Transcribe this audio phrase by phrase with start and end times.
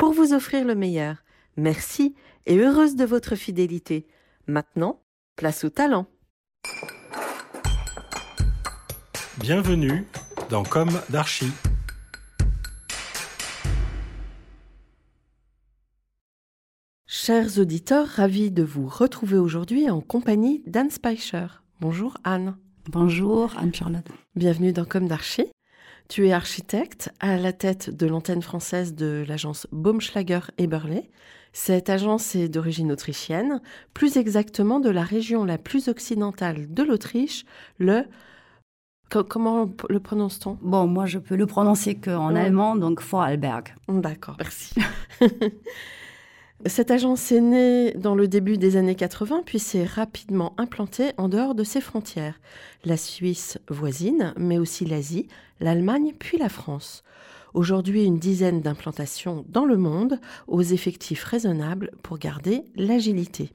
[0.00, 1.16] pour vous offrir le meilleur.
[1.58, 2.14] Merci
[2.46, 4.06] et heureuse de votre fidélité.
[4.46, 5.02] Maintenant,
[5.36, 6.06] place au talent.
[9.36, 10.06] Bienvenue
[10.48, 11.52] dans Comme d'Archie.
[17.06, 21.46] Chers auditeurs, ravis de vous retrouver aujourd'hui en compagnie d'Anne Speicher.
[21.82, 22.56] Bonjour Anne.
[22.88, 24.08] Bonjour Anne-Charlotte.
[24.34, 25.50] Bienvenue dans Comme d'Archie.
[26.10, 31.04] Tu es architecte à la tête de l'antenne française de l'agence Baumschlager Eberle.
[31.52, 33.60] Cette agence est d'origine autrichienne,
[33.94, 37.44] plus exactement de la région la plus occidentale de l'Autriche,
[37.78, 38.06] le
[39.28, 40.58] Comment le prononce-t-on?
[40.62, 43.72] Bon, moi je peux le prononcer qu'en allemand, donc Vorarlberg.
[43.88, 44.74] D'accord, merci.
[46.66, 51.30] Cette agence est née dans le début des années 80, puis s'est rapidement implantée en
[51.30, 52.38] dehors de ses frontières.
[52.84, 55.26] La Suisse voisine, mais aussi l'Asie,
[55.60, 57.02] l'Allemagne, puis la France.
[57.54, 63.52] Aujourd'hui, une dizaine d'implantations dans le monde, aux effectifs raisonnables pour garder l'agilité.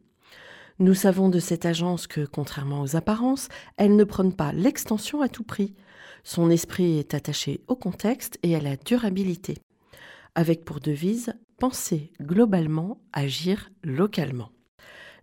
[0.80, 5.30] Nous savons de cette agence que, contrairement aux apparences, elle ne prône pas l'extension à
[5.30, 5.76] tout prix.
[6.24, 9.60] Son esprit est attaché au contexte et à la durabilité,
[10.34, 14.50] avec pour devise penser globalement, agir localement.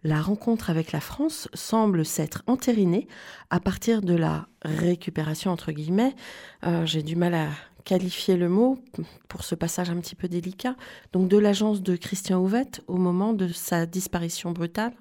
[0.05, 3.07] La rencontre avec la France semble s'être entérinée
[3.51, 6.15] à partir de la récupération, entre guillemets,
[6.67, 7.49] euh, j'ai du mal à
[7.85, 8.79] qualifier le mot
[9.29, 10.77] pour ce passage un petit peu délicat,
[11.13, 14.93] donc de l'agence de Christian Houvette au moment de sa disparition brutale.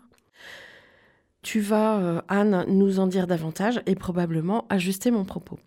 [1.41, 5.59] Tu vas, euh, Anne, nous en dire davantage et probablement ajuster mon propos.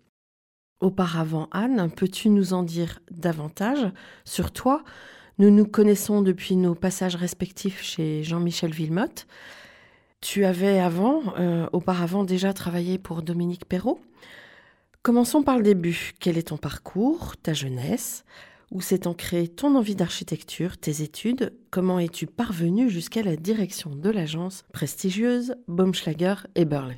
[0.79, 3.91] Auparavant, Anne, peux-tu nous en dire davantage
[4.23, 4.83] sur toi,
[5.37, 9.27] nous nous connaissons depuis nos passages respectifs chez Jean-Michel Villemotte.
[10.21, 13.99] Tu avais avant, euh, auparavant déjà travaillé pour Dominique Perrault.
[15.03, 16.13] Commençons par le début.
[16.19, 18.23] Quel est ton parcours, ta jeunesse?
[18.71, 21.53] Où s'est ancrée ton envie d'architecture, tes études?
[21.69, 26.97] Comment es-tu parvenu jusqu'à la direction de l'agence prestigieuse Baumschlager et Burley?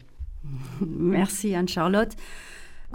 [0.80, 2.14] Merci Anne-Charlotte.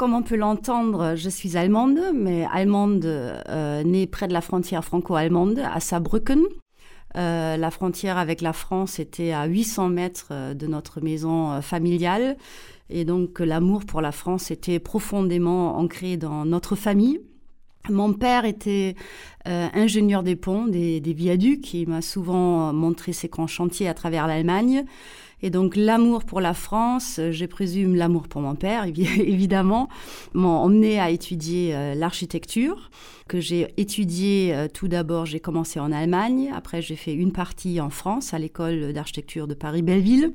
[0.03, 4.85] Comme on peut l'entendre, je suis allemande, mais allemande euh, née près de la frontière
[4.85, 6.41] franco-allemande, à Saarbrücken.
[7.17, 12.37] Euh, la frontière avec la France était à 800 mètres euh, de notre maison familiale.
[12.91, 17.21] Et donc l'amour pour la France était profondément ancré dans notre famille.
[17.89, 18.97] Mon père était
[19.45, 21.75] ingénieur des ponts, des, des viaducs.
[21.75, 24.85] Il m'a souvent montré ses grands chantiers à travers l'Allemagne.
[25.43, 29.89] Et donc l'amour pour la France, euh, je présume l'amour pour mon père, évidemment,
[30.35, 32.91] m'ont emmené à étudier euh, l'architecture,
[33.29, 37.81] que j'ai étudié euh, tout d'abord, j'ai commencé en Allemagne, après j'ai fait une partie
[37.81, 40.33] en France, à l'école d'architecture de Paris-Belleville.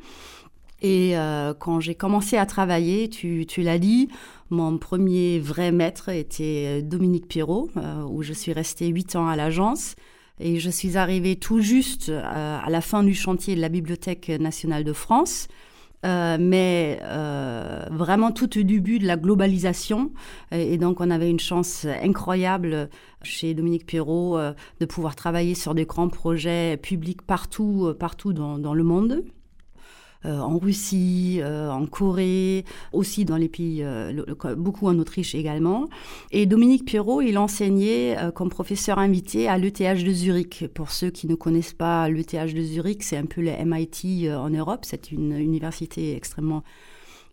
[0.84, 1.16] Et
[1.58, 4.10] quand j'ai commencé à travailler, tu, l'as dit,
[4.52, 7.72] mon premier vrai maître était Dominique Pirot,
[8.12, 9.96] où je suis restée huit ans à l'agence.
[10.40, 14.30] Et je suis arrivée tout juste euh, à la fin du chantier de la Bibliothèque
[14.30, 15.48] nationale de France.
[16.06, 20.12] Euh, mais euh, vraiment tout au début de la globalisation.
[20.52, 22.90] Et, donc, on avait une chance incroyable
[23.24, 24.38] chez Dominique Perrault
[24.80, 29.24] de pouvoir travailler sur des grands projets publics partout, partout dans, dans le monde.
[30.26, 34.24] Euh, en Russie, euh, en Corée, aussi dans les pays, euh,
[34.56, 35.88] beaucoup en Autriche également.
[36.32, 40.66] Et Dominique Pierrot, il enseignait comme professeur invité à l'ETH de Zurich.
[40.74, 44.50] Pour ceux qui ne connaissent pas l'ETH de Zurich, c'est un peu le MIT en
[44.50, 44.82] Europe.
[44.84, 46.64] C'est une université extrêmement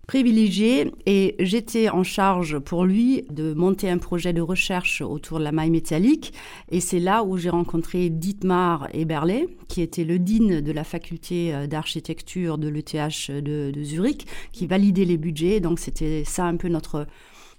[0.06, 5.44] privilégié et j'étais en charge pour lui de monter un projet de recherche autour de
[5.44, 6.32] la maille métallique.
[6.70, 11.55] Et c'est là où j'ai rencontré Dietmar Eberle qui était le dean de la faculté
[11.55, 15.61] euh, d'architecture de l'ETH de, de Zurich qui validait les budgets.
[15.61, 17.06] Donc c'était ça un peu notre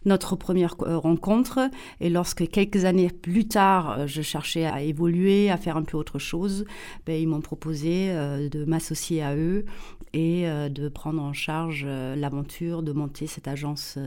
[0.05, 1.69] notre première euh, rencontre.
[1.99, 5.97] Et lorsque quelques années plus tard, euh, je cherchais à évoluer, à faire un peu
[5.97, 6.65] autre chose,
[7.05, 9.65] ben, ils m'ont proposé euh, de m'associer à eux
[10.13, 13.99] et de prendre en charge l'aventure de monter cette agence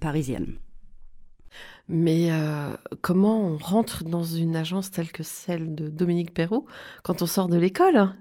[0.00, 0.56] parisienne.
[1.88, 2.30] Mais
[3.00, 6.66] comment on rentre dans une agence telle que celle de Dominique Perrault
[7.04, 8.12] quand on sort de l'école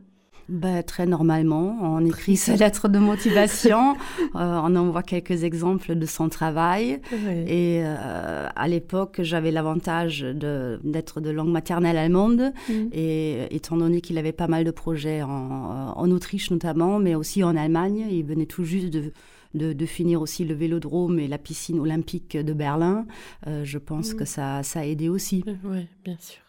[0.51, 1.77] ben, Très normalement.
[1.81, 3.95] On écrit sa lettre de motivation,
[4.33, 7.01] on envoie quelques exemples de son travail.
[7.47, 12.53] Et à l'époque, j'avais l'avantage d'être de, langue maternelle allemande.
[12.69, 12.73] Mm.
[12.91, 17.43] Et étant donné qu'il avait pas mal de projets en, en Autriche notamment, mais aussi
[17.43, 19.11] en Allemagne, il venait tout juste de
[19.53, 23.05] de, finir aussi le vélodrome et la piscine olympique de Berlin.
[23.47, 25.43] Euh, je pense que ça, ça a aidé aussi.
[25.63, 26.41] Oui, bien sûr.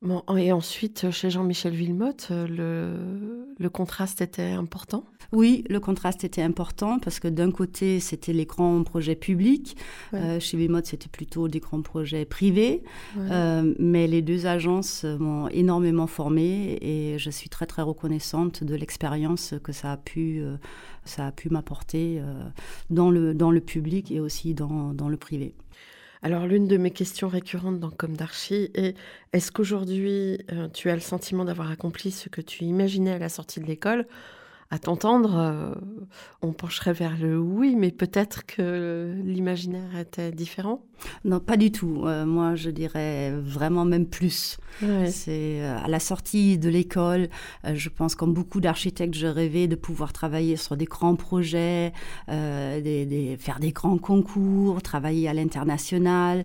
[0.00, 5.04] Bon, et ensuite, chez Jean-Michel Villemotte, euh, le, le contraste était important?
[5.32, 9.76] Oui, le contraste était important parce que d'un côté, c'était les grands projets publics.
[10.14, 12.84] Euh, chez Villemotte, c'était plutôt des grands projets privés.
[13.18, 18.76] Euh, mais les deux agences m'ont énormément formée et je suis très, très reconnaissante de
[18.76, 20.40] l'expérience que ça a pu,
[21.04, 22.22] ça a pu m'apporter
[22.88, 25.54] dans, le, dans le public et aussi dans, dans le privé.
[26.22, 28.96] Alors l'une de mes questions récurrentes dans Comme d'Archie est
[29.32, 33.28] est-ce qu'aujourd'hui euh, tu as le sentiment d'avoir accompli ce que tu imaginais à la
[33.28, 34.06] sortie de l'école
[34.70, 35.74] à t'entendre, euh,
[36.42, 40.82] on pencherait vers le oui, mais peut-être que l'imaginaire était différent
[41.24, 42.02] Non, pas du tout.
[42.04, 44.58] Euh, moi, je dirais vraiment même plus.
[45.06, 47.28] C'est euh, à la sortie de l'école,
[47.64, 51.92] je pense comme beaucoup d'architectes, je rêvais de pouvoir travailler sur des grands projets,
[52.28, 56.44] des, faire des grands concours, travailler à l'international,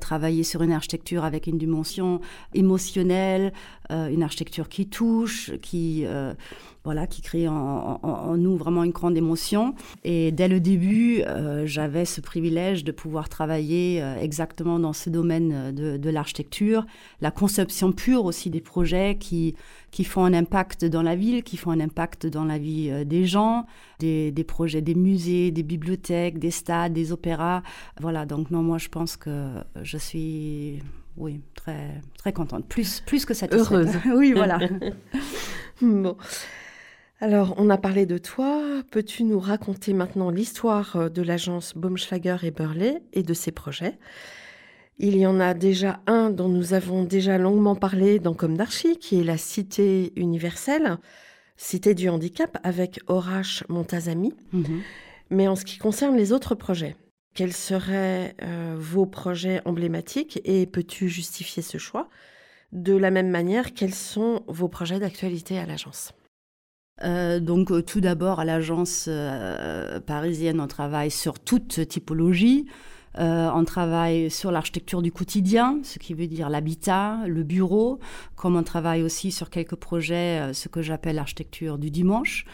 [0.00, 2.20] travailler sur une architecture avec une dimension
[2.52, 3.52] émotionnelle,
[3.90, 6.04] une architecture qui touche, qui
[6.84, 9.74] voilà, qui crée en, nous vraiment une grande émotion.
[10.04, 15.10] Et dès le début, euh, j'avais ce privilège de pouvoir travailler euh, exactement dans ce
[15.10, 16.86] domaine de, l'architecture,
[17.20, 19.54] la conception pure aussi des projets qui,
[19.90, 23.04] qui font un impact dans la ville, qui font un impact dans la vie euh,
[23.04, 23.66] des gens,
[23.98, 27.62] des, des, projets des musées, des bibliothèques, des stades, des opéras.
[28.00, 30.80] Voilà, donc non, moi je pense que je suis
[31.16, 33.70] oui, très, très contente, plus, plus que satisfaite.
[33.70, 33.96] Heureuse.
[34.16, 34.58] oui, voilà.
[35.82, 36.16] bon.
[37.22, 38.82] Alors, on a parlé de toi.
[38.90, 43.98] Peux-tu nous raconter maintenant l'histoire euh, de l'agence Baumschlager et Burley et de ses projets?
[44.98, 48.96] Il y en a déjà un dont nous avons déjà longuement parlé dans Comme d'Archie,
[48.96, 50.96] qui est la Cité universelle,
[51.58, 54.32] Cité du handicap, avec Horace Montazami.
[54.52, 54.80] Mhm.
[55.28, 56.96] Mais en ce qui concerne les autres projets,
[57.34, 62.08] quels seraient euh, vos projets emblématiques et peux-tu justifier ce choix?
[62.72, 66.14] De la même manière, quels sont vos projets d'actualité à l'agence?
[67.02, 72.66] Euh, donc euh, tout d'abord à l'agence euh, parisienne, on travaille sur toute typologie.
[73.18, 77.98] on travaille sur l'architecture du quotidien, ce qui veut dire l'habitat, le bureau,
[78.36, 82.44] comme on travaille aussi sur quelques projets, ce que j'appelle l'architecture du dimanche,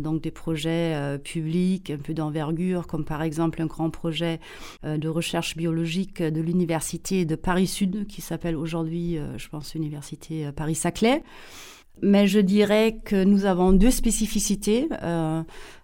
[0.00, 4.38] donc des projets publics un peu d'envergure, comme par exemple un grand projet
[4.84, 11.22] de recherche biologique de l'université de Paris-Sud, qui s'appelle aujourd'hui, je pense, l'université Paris-Saclay.
[12.00, 15.42] Mais je dirais que nous avons deux spécificités euh,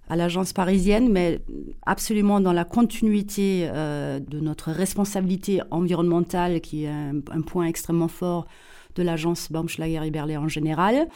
[0.09, 1.41] à l'agence parisienne, mais
[1.85, 8.47] absolument dans la continuité euh, de notre responsabilité environnementale, qui est un, point extrêmement fort
[8.95, 11.09] de l'agence Baumschlager et Berlay en général.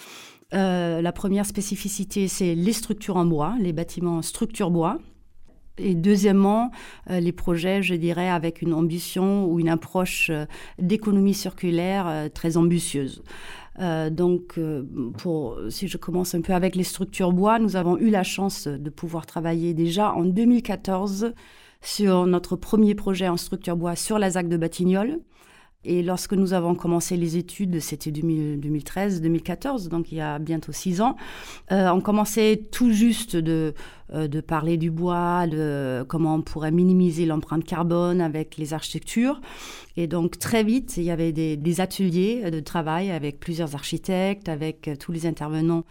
[0.55, 4.99] Euh, la première spécificité, c'est les structures en bois, les bâtiments structure bois.
[5.79, 6.71] Et deuxièmement,
[7.09, 10.31] les projets, je dirais, avec une ambition ou une approche
[10.79, 13.23] d'économie circulaire très ambitieuse.
[13.79, 14.85] Euh, donc, euh,
[15.71, 18.91] si je commence un peu avec les structures bois, nous avons eu la chance de
[18.91, 21.33] pouvoir travailler déjà en 2014
[21.81, 25.19] sur notre premier projet en structure bois sur la ZAC de Batignolles.
[25.85, 31.01] Et lorsque nous avons commencé les études, c'était 2013-2014, donc il y a bientôt six
[31.01, 31.17] ans,
[31.73, 33.75] euh, on commençait tout juste de,
[34.15, 39.41] euh, de parler du bois, de comment on pourrait minimiser l'empreinte carbone avec les architectures.
[39.97, 44.49] Et donc très vite, il y avait des, des ateliers de travail avec plusieurs architectes,
[44.49, 45.85] avec tous les intervenants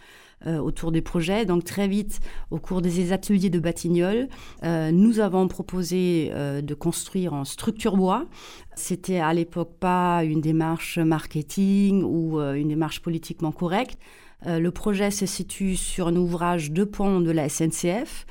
[0.46, 1.46] euh, autour des projets.
[1.46, 2.20] Donc très vite,
[2.50, 4.28] au cours des ateliers de Batignolles,
[4.64, 8.26] euh, nous avons proposé euh, de construire en structure bois.
[8.74, 13.98] C'était à l'époque pas une démarche marketing ou une démarche politiquement correcte.
[14.46, 18.26] le projet se situe sur un ouvrage de pont de la SNCF.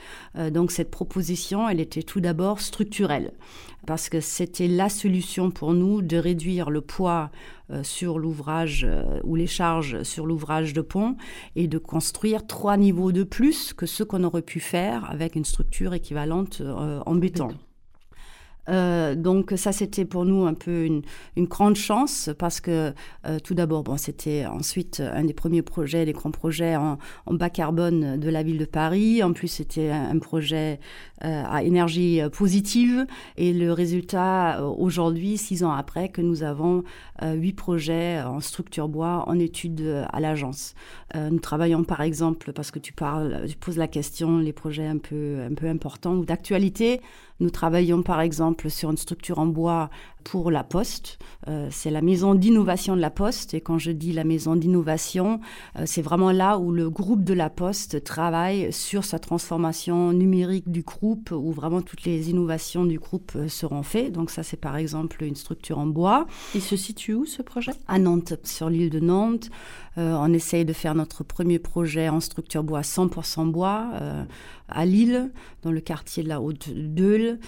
[0.51, 3.33] donc cette proposition, elle était tout d'abord structurelle
[3.87, 7.31] parce que c'était la solution pour nous de réduire le poids
[7.71, 11.15] euh, sur l'ouvrage euh, ou les charges sur l'ouvrage de pont
[11.55, 15.45] et de construire trois niveaux de plus que ce qu'on aurait pu faire avec une
[15.45, 17.49] structure équivalente euh, en béton.
[18.69, 21.01] Euh, donc ça, c'était pour nous un peu une,
[21.37, 22.93] grande chance parce que
[23.25, 27.49] euh, tout d'abord, bon, c'était ensuite un des premiers projets, des grands projets en, bas
[27.49, 29.23] carbone de la ville de Paris.
[29.23, 30.79] En plus, c'était un, projet
[31.23, 36.83] euh, à énergie positive et le résultat aujourd'hui, six ans après, que nous avons
[37.23, 40.73] huit projets en structure bois en étude à l'agence.
[41.15, 45.39] nous travaillons par exemple, parce que tu tu poses la question, les projets un peu
[45.49, 47.01] un peu importants ou d'actualité.
[47.41, 49.89] Nous travaillons par exemple sur une structure en bois
[50.23, 51.17] pour la Poste.
[51.47, 53.53] Euh, c'est la maison d'innovation de la Poste.
[53.53, 55.39] Et quand je dis la maison d'innovation,
[55.77, 60.69] euh, c'est vraiment là où le groupe de la Poste travaille sur sa transformation numérique
[60.69, 64.11] du groupe, où vraiment toutes les innovations du groupe euh, seront faites.
[64.11, 66.27] Donc ça, c'est par exemple une structure en bois.
[66.53, 67.71] Il se situe où ce projet?
[67.87, 69.49] À Nantes, sur l'île de Nantes.
[69.97, 73.91] on essaye de faire notre premier projet en structure bois 100% bois
[74.69, 75.31] à Lille,
[75.63, 77.39] dans le quartier de la Haute-Deule.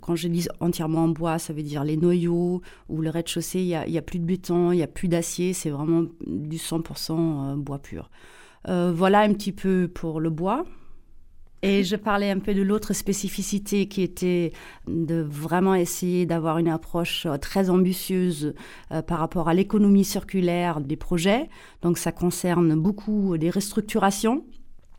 [0.00, 3.90] quand je dis entièrement en bois, ça veut dire les noyaux ou le rez-de-chaussée, il
[3.90, 7.56] n'y a, plus de béton, il n'y a plus d'acier, c'est vraiment du 100% euh,
[7.56, 8.10] bois pur.
[8.68, 10.64] Euh, voilà un petit peu pour le bois.
[11.62, 14.52] Et je parlais un peu de l'autre spécificité qui était
[14.86, 18.54] de vraiment essayer d'avoir une approche euh, très ambitieuse
[19.06, 21.48] par rapport à l'économie circulaire des projets.
[21.80, 24.44] Donc ça concerne beaucoup des restructurations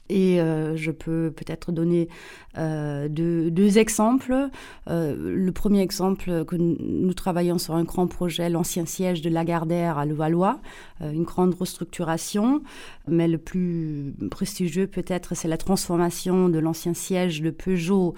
[0.10, 2.10] et euh, je peux peut-être donner
[2.58, 4.50] euh, deux, exemples.
[4.88, 9.98] Euh, le premier exemple que nous, travaillons sur un grand projet, l'ancien siège de Lagardère
[9.98, 10.60] à Levallois,
[11.02, 12.62] une grande restructuration,
[13.08, 18.14] mais le plus prestigieux peut-être, c'est la transformation de l'ancien siège de Peugeot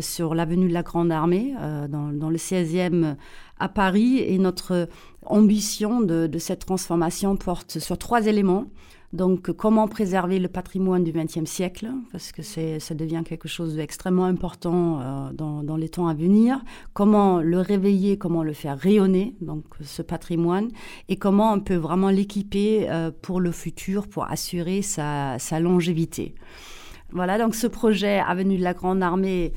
[0.00, 1.54] sur l'avenue de la Grande Armée,
[1.88, 3.16] dans, le 16e
[3.58, 4.18] à Paris.
[4.18, 4.88] Et notre
[5.24, 8.66] ambition de cette transformation porte sur trois éléments.
[9.12, 14.26] Donc, comment préserver le patrimoine du XXe siècle, parce que ça devient quelque chose d'extrêmement
[14.26, 16.62] important euh, dans, dans, les temps à venir.
[16.92, 20.68] Comment le réveiller, comment le faire rayonner, donc ce patrimoine,
[21.08, 26.36] et comment on peut vraiment l'équiper euh, pour le futur, pour assurer sa, sa longévité.
[27.12, 29.52] Voilà, donc ce projet Avenue de la Grande Armée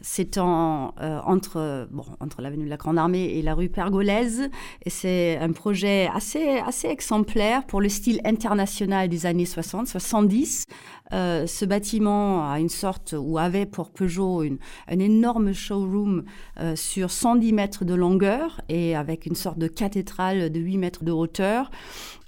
[0.00, 4.48] c'est en, euh, entre, bon, entre l'avenue de la Grande Armée et la rue Pergolèse.
[4.84, 10.66] Et c'est un projet assez, assez exemplaire pour le style international des années 60, 70.
[11.12, 16.24] Euh, ce bâtiment a une sorte, ou avait pour Peugeot une, un énorme showroom
[16.60, 21.04] euh, sur 110 mètres de longueur et avec une sorte de cathédrale de 8 mètres
[21.04, 21.70] de hauteur.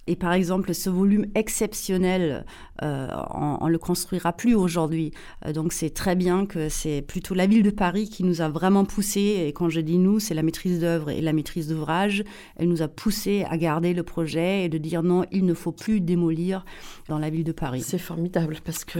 [0.08, 2.46] Et par exemple, ce volume exceptionnel,
[2.82, 5.12] euh, on, on, le construira plus aujourd'hui.
[5.46, 8.48] Euh, donc c'est très bien que c'est plutôt la ville de Paris qui nous a
[8.48, 9.44] vraiment poussé.
[9.46, 12.24] Et quand je dis nous, c'est la maîtrise d'œuvre et la maîtrise d'ouvrage.
[12.56, 15.72] Elle nous a poussé à garder le projet et de dire non, il ne faut
[15.72, 16.64] plus démolir
[17.08, 17.82] dans la ville de Paris.
[17.82, 18.98] C'est formidable parce que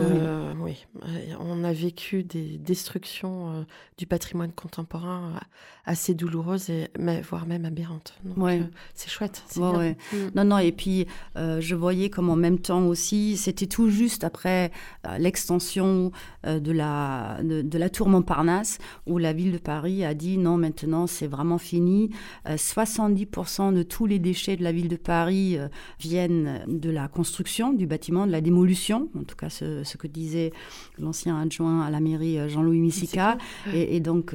[0.60, 0.76] oui.
[1.02, 1.34] oui.
[1.40, 3.62] on a vécu des destructions euh,
[3.96, 5.38] du patrimoine contemporain euh,
[5.84, 6.88] assez douloureuses et
[7.28, 8.14] voire même aberrantes.
[8.24, 8.60] Donc ouais.
[8.60, 9.42] euh, c'est chouette.
[9.56, 9.96] Ouais, ouais.
[10.12, 10.16] Mm.
[10.34, 10.58] Non, non.
[10.58, 11.06] Et puis
[11.36, 14.70] euh, je voyais comme en même temps aussi, c'était tout juste après
[15.06, 16.10] euh, l'extension
[16.46, 20.38] euh, de, la, de, de, la tour Montparnasse, où la ville de Paris a dit
[20.38, 22.10] non, maintenant c'est vraiment fini.
[22.46, 25.58] 70% de tous les déchets de la ville de Paris
[26.00, 30.06] viennent de la construction du bâtiment, de la démolution, en tout cas ce, ce que
[30.06, 30.52] disait
[30.98, 33.38] l'ancien adjoint à la mairie Jean-Louis Missica.
[33.72, 34.34] Et, et, donc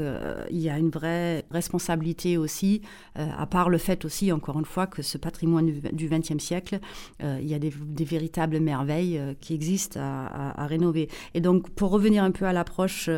[0.52, 2.82] il y a une vraie responsabilité aussi,
[3.16, 6.80] à part le fait aussi, encore une fois, que ce patrimoine du XXe siècle,
[7.24, 11.10] euh, il y a des, des véritables merveilles euh, qui existent à, rénover.
[11.34, 13.10] Et donc, pour revenir un peu à l'approche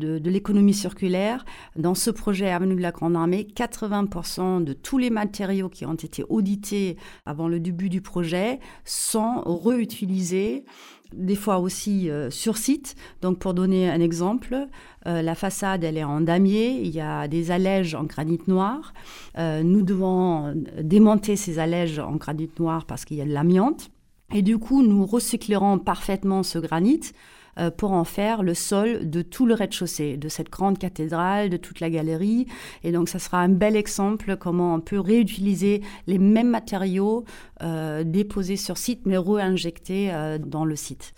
[0.00, 1.44] de, de l'économie circulaire,
[1.76, 5.94] dans ce projet Avenue de la Grande Armée, 80% de tous les matériaux qui ont
[5.94, 10.64] été audités avant le début du projet sont réutilisés
[11.12, 12.96] des fois aussi euh, sur site.
[13.22, 14.66] Donc, pour donner un exemple,
[15.06, 18.92] euh, la façade, elle est en damier, il y a des allèges en granit noir.
[19.38, 23.90] Euh, nous devons démonter ces allèges en granit noir parce qu'il y a de l'amiante.
[24.32, 27.12] Et du coup, nous recyclerons parfaitement ce granit
[27.58, 31.56] euh, pour en faire le sol de tout le rez-de-chaussée, de cette grande cathédrale, de
[31.56, 32.46] toute la galerie.
[32.82, 37.24] Et donc, ça sera un bel exemple comment on peut réutiliser les mêmes matériaux
[37.62, 41.12] euh, déposés sur site, mais réinjectés euh, dans le site.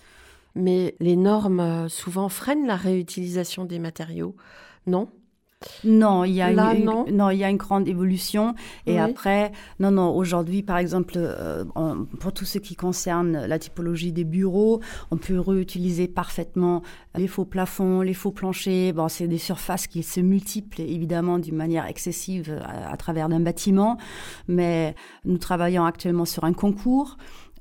[0.54, 4.34] Mais les normes souvent freinent la réutilisation des matériaux,
[4.86, 5.08] non?
[5.84, 7.06] Non, il y a Là, une, non.
[7.10, 8.54] non, il y a une grande évolution.
[8.86, 8.98] Et oui.
[8.98, 14.12] après, non, non, aujourd'hui, par exemple, euh, on, pour tout ce qui concerne la typologie
[14.12, 16.82] des bureaux, on peut réutiliser parfaitement
[17.14, 18.92] les faux plafonds, les faux planchers.
[18.92, 23.40] Bon, c'est des surfaces qui se multiplient évidemment d'une manière excessive à, à travers d'un
[23.40, 23.96] bâtiment.
[24.48, 24.94] Mais
[25.25, 27.16] nous travaillons actuellement sur un concours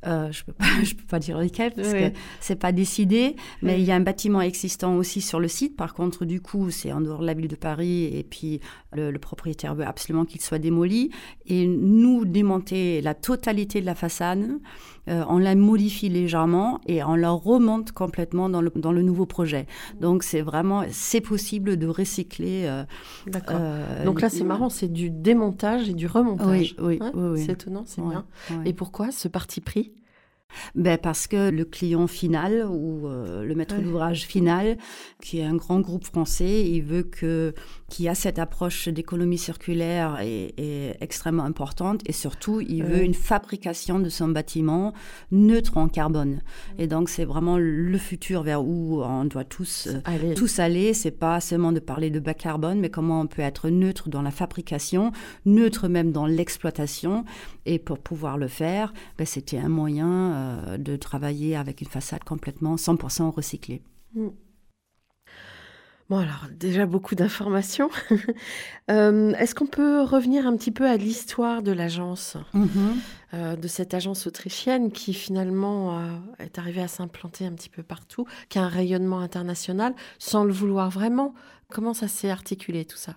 [0.05, 3.79] Euh, je peux pas, je peux pas dire lequel parce que c'est pas décidé, mais
[3.79, 5.75] il y a un bâtiment existant aussi sur le site.
[5.75, 8.59] Par contre, du coup, c'est en dehors de la ville de Paris et puis
[8.93, 11.11] le, le propriétaire veut absolument qu'il soit démoli.
[11.47, 14.59] Et nous démonter la totalité de la façade
[15.07, 19.25] euh, on la modifie légèrement et on la remonte complètement dans le, dans le nouveau
[19.25, 19.67] projet.
[19.99, 22.65] Donc c'est vraiment, c'est possible de recycler.
[22.65, 22.83] Euh,
[23.27, 23.57] D'accord.
[23.59, 26.75] Euh, Donc là c'est marrant, c'est du démontage et du remontage.
[26.79, 28.25] Oui, oui, hein oui, C'est étonnant, c'est bien.
[28.65, 29.91] Et pourquoi ce parti pris?
[30.75, 34.77] Ben parce que le client final ou euh, le maître d'ouvrage final,
[35.21, 37.53] qui est un grand groupe français, il veut que
[37.89, 40.53] qui a cette approche d'économie circulaire est,
[40.99, 44.93] extrêmement importante et surtout il veut une fabrication de son bâtiment
[45.31, 46.41] neutre en carbone.
[46.77, 50.33] Et donc c'est vraiment le futur vers où on doit tous euh, aller.
[50.33, 50.93] tous aller.
[50.93, 54.21] C'est pas seulement de parler de bas carbone, mais comment on peut être neutre dans
[54.21, 55.11] la fabrication,
[55.45, 57.25] neutre même dans l'exploitation.
[57.65, 62.23] Et pour pouvoir le faire, ben, c'était un moyen euh, de travailler avec une façade
[62.23, 63.81] complètement 100% recyclée.
[64.15, 64.27] Mm.
[66.09, 67.89] Bon, alors déjà beaucoup d'informations.
[68.91, 72.67] Euh, est-ce qu'on peut revenir un petit peu à l'histoire de l'agence, mm-hmm.
[73.33, 75.99] euh, de cette agence autrichienne qui finalement
[76.37, 80.53] est arrivée à s'implanter un petit peu partout, qui a un rayonnement international sans le
[80.53, 81.33] vouloir vraiment?
[81.69, 83.15] Comment ça s'est articulé tout ça?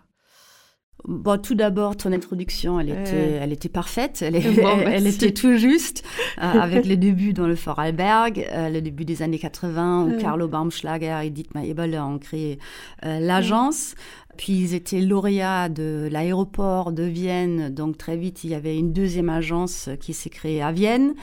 [1.05, 4.35] Bon, tout d'abord, ton introduction, elle était, elle était parfaite, elle,
[4.87, 6.05] elle, était tout juste,
[6.39, 10.21] euh, avec les débuts dans le Fort Alberg, euh, le début des années 80, où
[10.21, 12.59] Carlo Baumschlager et Dietmar Eberle ont créé
[13.05, 13.95] euh, l'agence.
[14.39, 18.95] Puis ils étaient lauréats de l'aéroport de Vienne, donc très vite il y avait une
[18.95, 21.15] deuxième agence qui s'est créée à Vienne.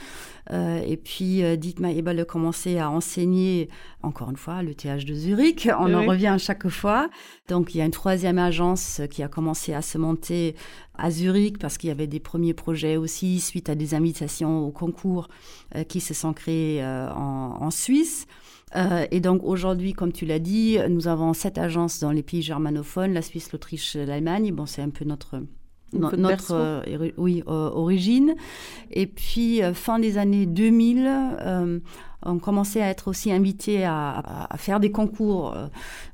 [0.51, 3.69] Euh, et puis, euh, Dietmar Eberle a commencé à enseigner,
[4.03, 5.67] encore une fois, le TH de Zurich.
[5.79, 7.10] On en revient à chaque fois.
[7.48, 10.55] Donc, il y a une troisième agence qui a commencé à se monter
[10.98, 14.72] à Zurich parce qu'il y avait des premiers projets aussi suite à des invitations au
[14.72, 15.29] concours
[15.75, 18.27] euh, qui se sont créés en, en, Suisse.
[19.12, 23.13] Et donc aujourd'hui, comme tu l'as dit, nous avons sept agences dans les pays germanophones,
[23.13, 24.51] la Suisse, l'Autriche, l'Allemagne.
[24.53, 25.41] Bon, c'est un peu notre
[25.94, 28.36] notre euh, oui, euh, origine.
[28.91, 31.82] Et puis, euh, fin des années 2000,
[32.27, 35.55] on commençait à être aussi invité à, faire des concours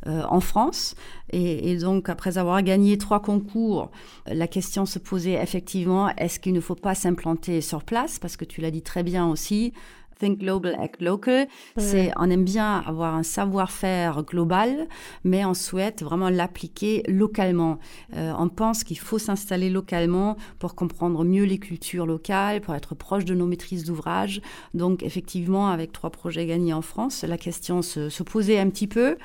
[0.05, 0.95] en France.
[1.31, 3.91] Et, et, donc, après avoir gagné trois concours,
[4.27, 8.19] la question se posait effectivement, est-ce qu'il ne faut pas s'implanter sur place?
[8.19, 9.73] Parce que tu l'as dit très bien aussi,
[10.21, 11.47] Think Global, Act Local.
[11.77, 14.87] C'est, on aime bien avoir un savoir-faire global,
[15.23, 17.79] mais on souhaite vraiment l'appliquer localement.
[18.15, 22.93] Euh, on pense qu'il faut s'installer localement pour comprendre mieux les cultures locales, pour être
[22.93, 24.41] proche de nos maîtrises d'ouvrage.
[24.75, 29.17] Donc, effectivement, avec trois projets gagnés en France, la question se, posait un petit peu.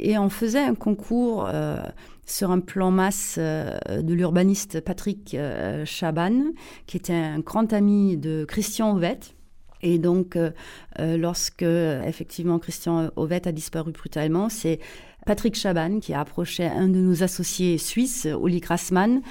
[0.00, 1.80] Et on faisait un concours euh,
[2.26, 5.36] sur un plan masse euh, de l'urbaniste Patrick
[5.84, 6.52] Chaban,
[6.86, 9.35] qui était un grand ami de Christian Ovette.
[9.82, 10.50] Et donc, euh,
[10.98, 14.80] euh, lorsque effectivement Christian Ovette a disparu brutalement, c'est
[15.26, 19.22] Patrick Chaban qui a approché un de nos associés suisses, Oli Grassmann,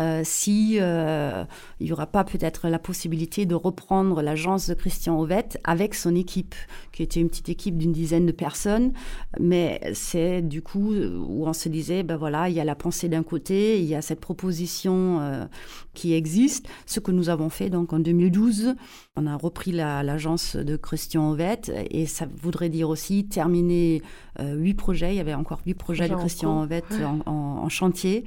[0.00, 1.44] euh, si euh,
[1.78, 6.14] il n'y aura pas peut-être la possibilité de reprendre l'agence de Christian Ovette avec son
[6.14, 6.54] équipe,
[6.92, 8.92] qui était une petite équipe d'une dizaine de personnes,
[9.38, 13.08] mais c'est du coup où on se disait, ben voilà, il y a la pensée
[13.08, 15.44] d'un côté, il y a cette proposition euh,
[15.92, 18.74] qui existe, ce que nous avons fait donc en 2012,
[19.16, 24.02] on a repris l'agence de Christian Ovette et ça voudrait dire aussi terminer
[24.38, 26.94] huit projets, il y avait encore huit projets de Christian Ovette
[27.26, 28.24] en, chantier.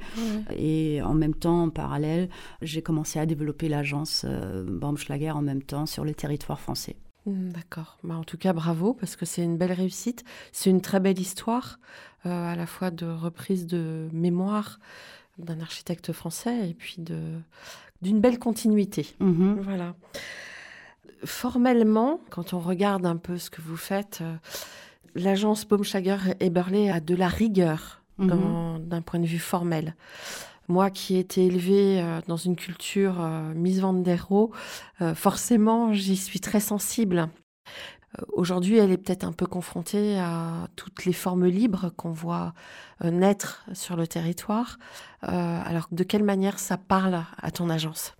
[0.56, 2.28] Et en même temps en parallèle,
[2.62, 6.96] j'ai commencé à développer l'agence euh, Baumschlager en même temps sur le territoire français.
[7.26, 7.98] Hmm, d'accord.
[8.04, 10.24] Bah, en tout cas, bravo, parce que c'est une belle réussite.
[10.52, 11.78] C'est une très belle histoire,
[12.26, 14.78] euh, à la fois de reprise de mémoire
[15.38, 17.18] d'un architecte français et puis de,
[18.02, 19.14] d'une belle continuité.
[19.20, 19.60] Mhm.
[19.62, 19.94] Voilà.
[21.24, 24.36] Formellement, quand on regarde un peu ce que vous faites, euh,
[25.14, 28.86] l'agence Baumschlager Eberle a de la rigueur mhm.
[28.86, 29.94] d'un point de vue formel.
[30.68, 34.02] Moi qui ai été élevée euh, dans une culture euh, Miss Van
[35.00, 37.28] euh, forcément j'y suis très sensible.
[38.32, 42.54] Aujourd'hui, elle est peut-être un peu confrontée à toutes les formes libres qu'on voit
[43.02, 44.78] naître sur le territoire.
[45.22, 48.14] alors, de quelle manière ça parle à ton agence?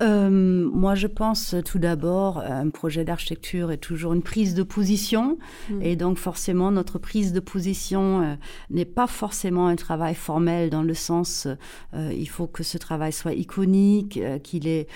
[0.00, 0.30] Euh,
[0.72, 5.38] moi, je pense tout d'abord, un projet d'architecture est toujours une prise de position.
[5.70, 5.82] Mm.
[5.82, 8.34] Et donc, forcément, notre prise de position euh,
[8.70, 11.48] n'est pas forcément un travail formel dans le sens,
[11.94, 14.88] euh, il faut que ce travail soit iconique, euh, qu'il est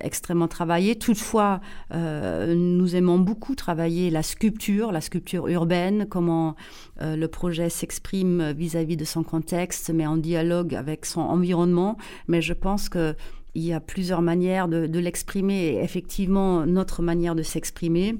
[0.00, 0.96] extrêmement travaillé.
[0.96, 1.60] Toutefois,
[1.92, 6.56] nous aimons beaucoup travailler la sculpture, la sculpture urbaine, comment
[7.02, 11.98] le projet s'exprime vis-à-vis de son contexte, mais en dialogue avec son environnement.
[12.26, 13.14] Mais je pense que
[13.54, 18.16] il y a plusieurs manières de, de l'exprimer effectivement notre manière de s'exprimer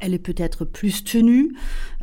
[0.00, 1.52] elle est peut-être plus tenue,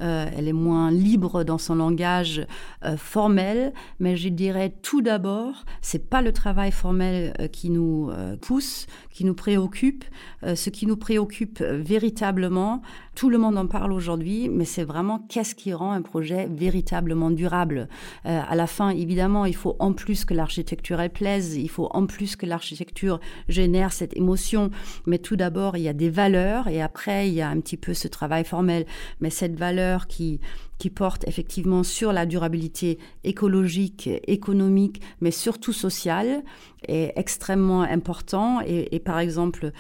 [0.01, 2.45] euh, elle est moins libre dans son langage
[2.83, 8.11] euh, formel, mais je dirais tout d'abord, c'est pas le travail formel euh, qui nous
[8.41, 10.05] pousse, qui nous préoccupe.
[10.43, 12.81] ce qui nous préoccupe véritablement,
[13.15, 17.31] tout le monde en parle aujourd'hui, mais c'est vraiment qu'est-ce qui rend un projet véritablement
[17.31, 17.87] durable.
[18.23, 22.05] à la fin, évidemment, il faut en plus que l'architecture elle plaise, il faut en
[22.05, 23.19] plus que l'architecture
[23.49, 24.69] génère cette émotion,
[25.05, 27.76] mais tout d'abord, il y a des valeurs et après, il y a un petit
[27.77, 28.85] peu ce travail formel,
[29.19, 30.39] mais cette valeur qui,
[30.77, 36.43] qui porte effectivement sur la durabilité écologique, économique, mais surtout sociale,
[36.87, 38.61] est extrêmement important.
[38.65, 39.71] Et, par exemple,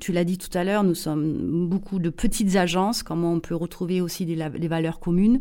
[0.00, 3.54] tu l'as dit tout à l'heure, nous sommes beaucoup de petites agences, comment on peut
[3.54, 4.36] retrouver aussi des,
[4.68, 5.40] valeurs communes?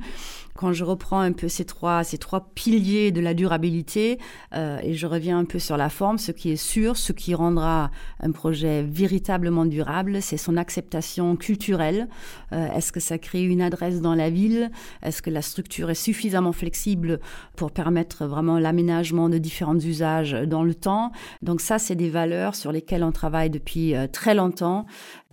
[0.56, 4.20] Quand je reprends un peu ces trois, ces trois piliers de la durabilité,
[4.54, 7.34] euh, et je reviens un peu sur la forme, ce qui est sûr, ce qui
[7.34, 12.08] rendra un projet véritablement durable, c'est son acceptation culturelle.
[12.52, 14.72] Euh, est-ce que ça crée une adresse dans la ville?
[15.02, 17.20] Est-ce que la structure est suffisamment flexible
[17.56, 21.12] pour permettre vraiment l'aménagement de différents usages dans le temps?
[21.42, 24.86] Donc ça, c'est des valeurs sur lesquelles on travaille depuis euh, très longtemps.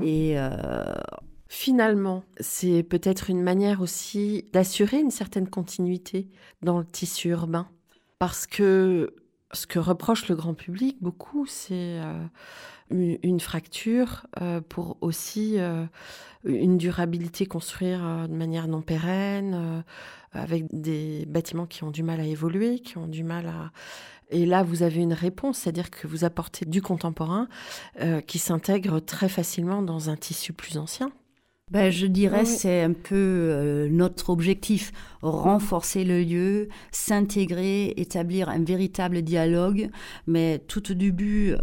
[0.03, 0.85] Et euh,
[1.51, 6.29] Finalement, c'est peut-être une manière aussi d'assurer une certaine continuité
[6.63, 7.69] dans le tissu urbain.
[8.19, 9.15] Parce que
[9.53, 12.27] ce que reproche le grand public beaucoup, c'est euh,
[12.91, 14.27] une, fracture
[14.69, 15.59] pour aussi
[16.45, 19.81] une durabilité construire euh, de manière non pérenne, euh,
[20.33, 23.71] avec des bâtiments qui ont du mal à évoluer, qui ont du mal à...
[24.31, 27.49] Et là, vous avez une réponse, c'est-à-dire que vous apportez du contemporain
[28.01, 31.11] euh, qui s'intègre très facilement dans un tissu plus ancien.
[31.71, 39.23] Ben, je dirais c'est un peu notre objectif, renforcer le lieu, s'intégrer, établir un véritable
[39.23, 39.91] dialogue,
[40.27, 41.55] mais tout au début,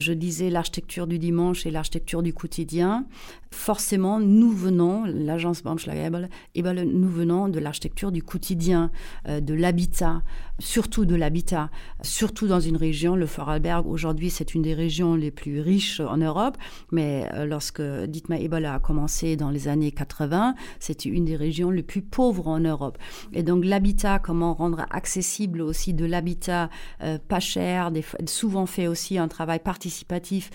[0.00, 3.06] je disais l'architecture du dimanche et l'architecture du quotidien
[3.52, 6.10] forcément, nous venons, l'agence Baumschlager,
[6.54, 8.90] et ben, nous venons de l'architecture du quotidien,
[9.28, 10.22] euh, de l'habitat,
[10.58, 11.70] surtout de l'habitat,
[12.02, 16.16] surtout dans une région, le Vorarlberg, aujourd'hui, c'est une des régions les plus riches en
[16.16, 16.56] Europe,
[16.90, 21.70] mais euh, lorsque Dietmar Ebel a commencé dans les années 80, c'était une des régions
[21.70, 22.98] les plus pauvres en Europe.
[23.32, 26.70] Et donc, l'habitat, comment rendre accessible aussi de l'habitat
[27.02, 27.90] euh, pas cher,
[28.26, 30.50] souvent fait aussi un travail participatif,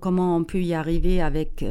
[0.00, 1.64] comment on peut y arriver avec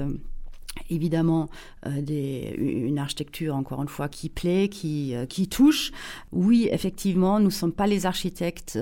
[0.90, 1.50] évidemment
[1.86, 5.92] euh, des, une architecture, encore une fois, qui plaît, qui, euh, qui touche.
[6.32, 8.80] Oui, effectivement, nous ne sommes pas les architectes.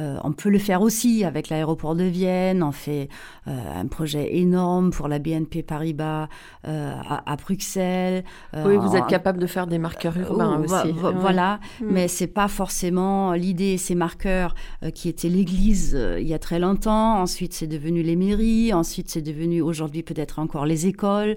[0.00, 2.62] Euh, on peut le faire aussi avec l'aéroport de Vienne.
[2.62, 3.08] On fait
[3.46, 6.28] un projet énorme pour la BNP Paribas
[6.64, 8.24] à, Bruxelles.
[8.54, 10.92] oui, vous êtes capable de faire des marqueurs urbains aussi.
[11.16, 11.86] Voilà, mm.
[11.90, 13.76] mais c'est pas forcément l'idée.
[13.76, 14.54] Ces marqueurs
[14.94, 17.20] qui étaient l'église il y a très longtemps.
[17.20, 18.72] Ensuite, c'est devenu les mairies.
[18.72, 21.31] Ensuite, c'est devenu aujourd'hui peut-être encore les écoles.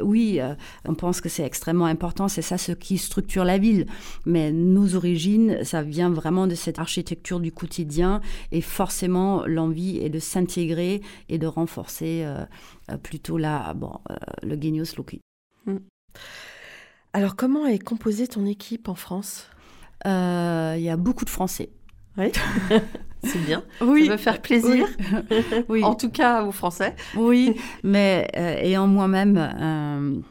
[0.00, 0.40] Oui,
[0.84, 3.86] on pense que c'est extrêmement important, c'est ça ce qui structure la ville.
[4.26, 8.20] Mais nos origines, ça vient vraiment de cette architecture du quotidien
[8.52, 12.44] et forcément l'envie est de s'intégrer et de renforcer euh,
[12.90, 15.20] euh, plutôt la, bon, euh, le genius loci.
[15.66, 15.78] Hmm.
[17.12, 19.48] Alors comment est composée ton équipe en France?
[20.04, 21.70] Il y a beaucoup de Français.
[22.16, 22.30] Oui.
[23.24, 23.62] C'est bien.
[23.80, 24.04] Oui.
[24.04, 24.86] Ça va faire plaisir.
[25.68, 25.82] Oui.
[25.84, 26.94] en tout cas aux Français.
[27.16, 30.22] Oui, mais ayant moi-même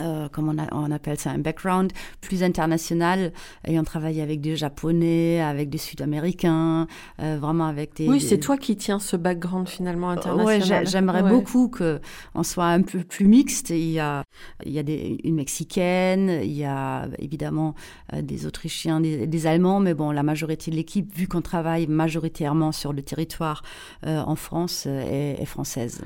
[0.00, 3.32] euh, comme on, appelle ça, un background plus international,
[3.64, 6.88] ayant travaillé avec des Japonais, avec des Sud-Américains,
[7.22, 8.08] euh, vraiment avec des...
[8.08, 10.82] Oui, c'est toi qui tiens ce background finalement international.
[10.82, 13.70] Oui, j'aimerais beaucoup qu'on soit un peu plus mixte.
[13.70, 14.24] Il y a,
[14.64, 17.74] il y a des, une Mexicaine, il y a évidemment
[18.12, 22.72] euh, des Autrichiens, des, Allemands, mais bon, la majorité de l'équipe, vu qu'on travaille majoritairement
[22.72, 23.62] sur le territoire
[24.04, 26.02] en France, est, est française.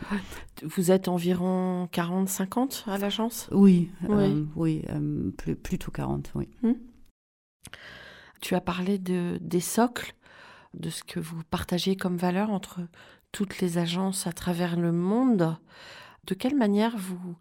[0.62, 3.48] Vous êtes environ 40-50 à l'agence?
[3.50, 3.69] Oui,
[4.02, 6.48] oui, oui euh, euh, plus, plutôt 40, oui.
[6.62, 6.74] Hmm.
[8.40, 10.14] Tu as parlé de, des socles,
[10.74, 12.80] de ce que vous partagez comme valeur entre
[13.32, 15.56] toutes les agences à travers le monde.
[16.24, 17.36] De quelle manière vous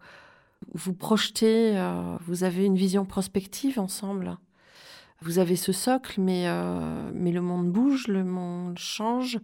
[0.74, 4.36] vous projetez euh, Vous avez une vision prospective ensemble?
[5.22, 6.46] Vous avez ce socle, mais,
[7.12, 9.38] mais le monde bouge, le monde change.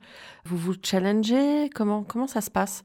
[0.46, 1.68] Vous vous challengez?
[1.68, 2.82] Comment, comment ça se passe?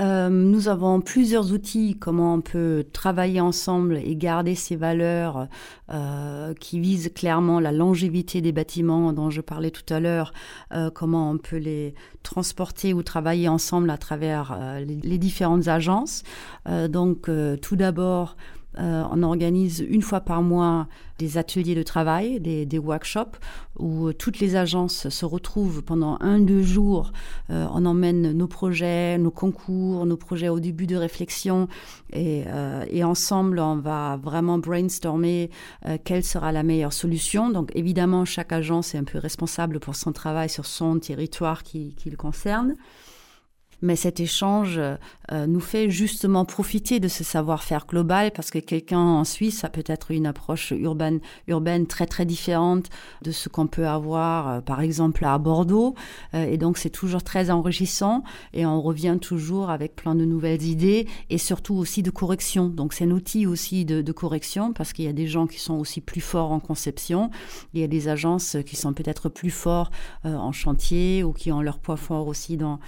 [0.00, 5.48] Euh, nous avons plusieurs outils, comment on peut travailler ensemble et garder ces valeurs
[5.90, 10.32] euh, qui visent clairement la longévité des bâtiments dont je parlais tout à l'heure,
[10.72, 16.22] euh, comment on peut les transporter ou travailler ensemble à travers les, les, différentes agences.
[16.88, 17.30] donc
[17.62, 18.36] tout d'abord,
[18.78, 20.86] Euh, on organise une fois par mois
[21.18, 23.38] des ateliers de travail, des, workshops,
[23.78, 27.12] où toutes les agences se retrouvent pendant un, deux jours.
[27.50, 31.66] Euh, on emmène nos projets, nos concours, nos projets au début de réflexion,
[32.12, 32.44] et,
[32.90, 35.50] et ensemble, on va vraiment brainstormer
[36.04, 37.50] quelle sera la meilleure solution.
[37.50, 41.94] Donc évidemment, chaque agence est un peu responsable pour son travail sur son territoire qui
[42.06, 42.76] le concerne
[43.82, 48.98] mais cet échange euh, nous fait justement profiter de ce savoir-faire global parce que quelqu'un
[48.98, 52.86] en Suisse a peut-être une approche urbaine, urbaine très très différente
[53.22, 55.94] de ce qu'on peut avoir euh, par exemple à Bordeaux.
[56.34, 60.62] Euh, et donc c'est toujours très enrichissant et on revient toujours avec plein de nouvelles
[60.62, 62.68] idées et surtout aussi de correction.
[62.68, 65.60] Donc c'est un outil aussi de, de correction parce qu'il y a des gens qui
[65.60, 67.30] sont aussi plus forts en conception.
[67.74, 69.90] Il y a des agences qui sont peut-être plus forts
[70.24, 72.78] en chantier ou qui ont leur poids fort aussi dans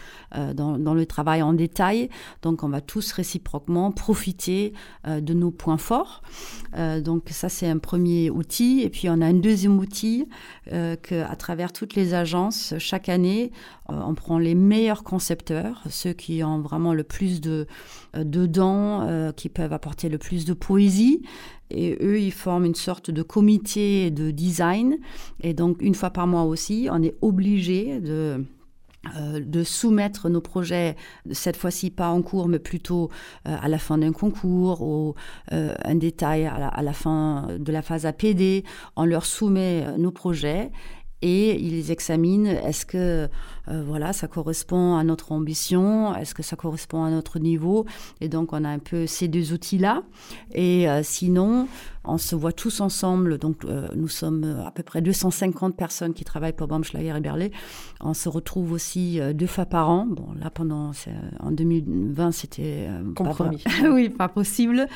[0.80, 2.08] dans le travail en détail.
[2.42, 4.72] Donc, on va tous réciproquement profiter
[5.06, 6.22] euh, de nos points forts.
[6.76, 8.82] Euh, donc, ça, c'est un premier outil.
[8.82, 10.26] Et puis, on a un deuxième outil
[10.72, 13.52] euh, qu'à travers toutes les agences, chaque année,
[13.88, 17.66] on prend les meilleurs concepteurs, ceux qui ont vraiment le plus de
[18.14, 21.22] dents, qui peuvent apporter le plus de poésie,
[21.70, 24.98] et eux, ils forment une sorte de comité de design.
[25.40, 28.44] Et donc, une fois par mois aussi, on est obligé de
[29.16, 30.94] euh, de soumettre nos projets,
[31.32, 33.08] cette fois-ci pas en cours, mais plutôt
[33.48, 35.14] euh, à la fin d'un concours ou
[35.52, 38.62] euh, un détail à la, fin de la phase APD.
[38.96, 40.70] On leur soumet nos projets
[41.22, 43.28] et ils examinent est-ce que
[43.66, 47.84] voilà ça correspond à notre ambition, est-ce que ça correspond à notre niveau
[48.20, 50.02] et donc on a un peu ces deux outils là
[50.54, 51.68] et sinon
[52.10, 56.24] on se voit tous ensemble donc euh, nous sommes à peu près 250 personnes qui
[56.24, 57.52] travaillent pour Baumschlager et Berlé
[58.00, 60.06] on se retrouve aussi deux fois par an.
[60.06, 60.92] Bon là pendant
[61.40, 63.62] en 2020 c'était compromis.
[63.90, 64.86] Oui pas possible.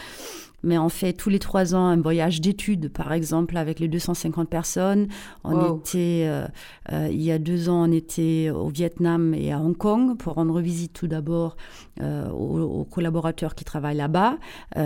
[0.65, 4.49] Mais on fait tous les trois ans un voyage d'études, par exemple, avec les 250
[4.49, 5.09] personnes.
[5.45, 6.47] On était, euh,
[6.91, 10.35] euh, il y a deux ans, on était au Vietnam et à Hong Kong pour
[10.35, 11.57] rendre visite tout d'abord
[12.01, 14.39] euh, aux, collaborateurs qui travaillent là-bas,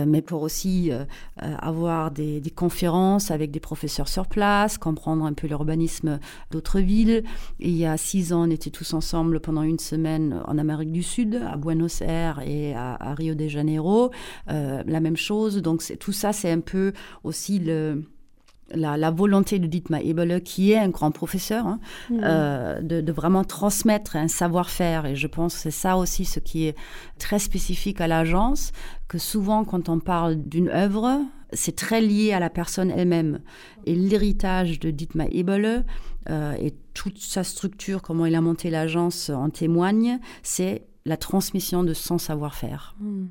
[0.05, 0.91] mais pour aussi
[1.41, 6.19] avoir des, des, conférences avec des professeurs sur place, comprendre un peu l'urbanisme
[6.51, 7.23] d'autres villes.
[7.59, 10.91] Et il y a six ans, on était tous ensemble pendant une semaine en Amérique
[10.91, 14.11] du Sud, à Buenos Aires et à, à Rio de Janeiro.
[14.47, 15.57] la même chose.
[15.61, 18.03] Donc tout ça, c'est un peu aussi le,
[18.75, 21.79] la, volonté de Dietmar Eberle, qui est un grand professeur, hein,
[22.09, 22.19] mmh.
[22.23, 25.05] euh, de, vraiment transmettre un savoir-faire.
[25.05, 26.75] Et je pense que c'est ça aussi ce qui est
[27.17, 28.71] très spécifique à l'agence,
[29.07, 31.21] que souvent quand on parle d'une œuvre,
[31.53, 33.41] c'est très lié à la personne elle-même.
[33.85, 35.85] Et l'héritage de Dietmar Eberle
[36.29, 41.83] euh, et toute sa structure, comment il a monté l'agence en témoigne, c'est la transmission
[41.83, 42.95] de son savoir-faire.
[42.99, 43.27] Mmh.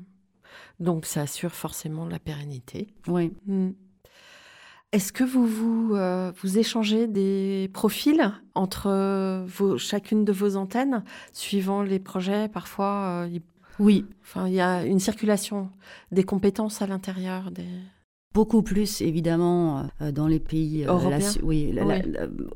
[0.79, 2.87] Donc ça assure forcément la pérennité.
[3.07, 3.33] Oui.
[3.45, 3.71] Hmm.
[4.91, 11.03] Est-ce que vous vous, euh, vous échangez des profils entre vos, chacune de vos antennes,
[11.31, 12.47] suivant les projets?
[12.49, 13.39] Parfois, euh,
[13.79, 14.05] oui.
[14.23, 15.69] Enfin, il y a une circulation
[16.11, 17.67] des compétences à l'intérieur des.
[18.35, 21.31] Beaucoup plus, évidemment, euh, dans les pays euh, européens.
[21.41, 21.73] oui,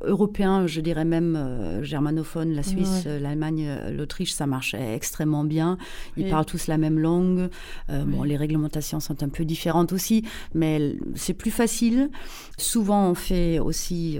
[0.01, 5.79] européens, je dirais même euh, germanophones, la Suisse, l'Allemagne, l'Autriche, ça marche extrêmement bien.
[6.15, 7.49] Ils parlent tous la même langue.
[7.89, 12.11] Bon, les réglementations sont un peu différentes aussi, mais c'est plus facile.
[12.57, 14.19] Souvent, on fait aussi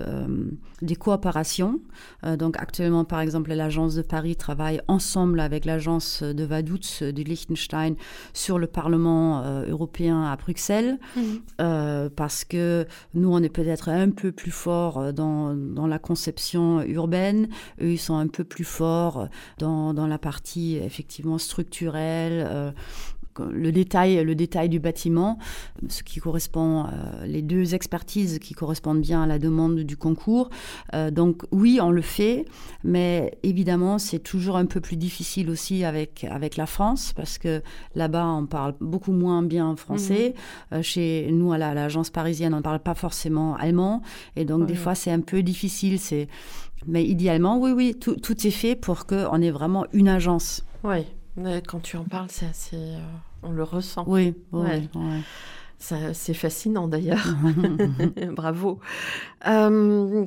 [0.82, 1.80] des coopérations.
[2.38, 7.96] donc, actuellement, par exemple, l'agence de Paris travaille ensemble avec l'agence de Vaduz de Liechtenstein
[8.34, 10.98] sur le Parlement européen à Bruxelles.
[11.16, 11.43] Mhm.
[11.62, 16.82] Euh, parce que nous, on est peut-être un peu plus fort euh, dans, la conception
[16.82, 17.48] urbaine,
[17.82, 19.28] eux, ils sont un peu plus forts
[19.60, 22.72] dans, dans la partie effectivement structurelle, euh,
[23.40, 25.38] le détail, le détail du bâtiment,
[25.88, 30.50] ce qui correspond, euh, les deux expertises qui correspondent bien à la demande du concours.
[30.94, 32.46] Euh, donc oui, on le fait,
[32.84, 37.62] mais évidemment, c'est toujours un peu plus difficile aussi avec, avec la France, parce que
[37.96, 40.34] là-bas, on parle beaucoup moins bien français.
[40.72, 40.78] Mhm.
[40.78, 44.02] Euh, chez nous, à l'agence parisienne, on ne parle pas forcément allemand,
[44.36, 46.00] et donc des fois, c'est un peu difficile.
[46.86, 50.66] Mais idéalement, oui, oui, tout, tout est fait pour qu'on ait vraiment une agence.
[50.84, 51.06] Oui.
[51.36, 52.78] Quand tu en parles, c'est assez.
[52.78, 53.00] Euh,
[53.42, 54.06] on le ressent.
[54.08, 54.84] Oui, ouais.
[55.80, 57.26] C'est fascinant d'ailleurs.
[58.32, 58.80] Bravo.
[59.48, 60.26] Euh,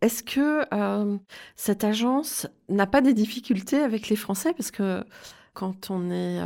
[0.00, 1.18] est-ce que euh,
[1.56, 4.54] cette agence n'a pas des difficultés avec les Français?
[4.54, 5.04] Parce que
[5.52, 6.40] quand on est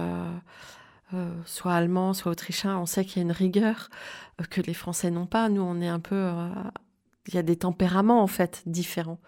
[1.44, 3.88] soit allemand, soit autrichien, on sait qu'il y a une rigueur
[4.50, 5.48] que les Français n'ont pas.
[5.48, 6.30] Nous, on est un peu
[7.28, 9.18] il y a des tempéraments en fait différents.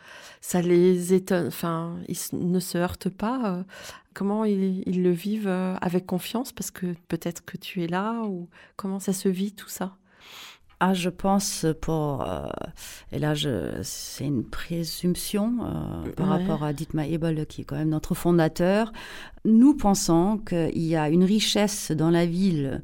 [0.41, 3.65] Ça les étonne, enfin, ils ne se heurtent pas.
[4.11, 8.23] Euh, comment ils, le vivent euh, avec confiance parce que peut-être que tu es là
[8.25, 9.97] ou comment ça se vit tout ça?
[10.83, 12.49] Ah, je pense pour euh,
[13.13, 13.35] et là
[13.83, 15.59] c'est une présomption
[16.17, 18.91] par rapport à Dietmar Ebel qui est quand même notre fondateur.
[19.45, 22.83] Nous pensons qu'il y a une richesse dans la ville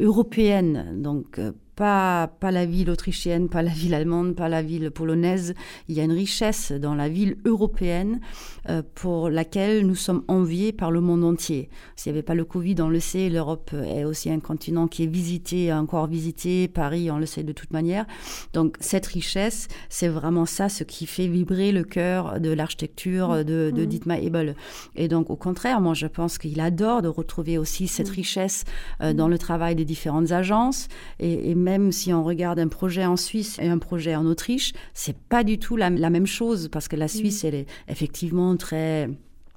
[0.00, 1.38] européenne, donc
[1.76, 5.54] pas, pas la ville autrichienne, pas la ville allemande, pas la ville polonaise.
[5.88, 8.20] Il y a une richesse dans la ville européenne
[8.68, 11.68] euh, pour laquelle nous sommes enviés par le monde entier.
[11.96, 15.04] S'il n'y avait pas le Covid, on le sait, l'Europe est aussi un continent qui
[15.04, 16.68] est visité, encore visité.
[16.68, 18.06] Paris, on le sait de toute manière.
[18.52, 23.72] Donc cette richesse, c'est vraiment ça ce qui fait vibrer le cœur de l'architecture de,
[23.74, 23.86] de mmh.
[23.86, 24.56] Dietmar Ebel.
[24.96, 28.14] Et donc au contraire, moi je pense qu'il adore de retrouver aussi cette mmh.
[28.14, 28.64] richesse
[29.00, 33.04] euh, dans le travail des différentes agences et, et même si on regarde un projet
[33.04, 36.86] en Suisse et un projet en Autriche, c'est pas du tout la, même chose parce
[36.88, 37.46] que la Suisse, mm.
[37.46, 39.08] elle est effectivement très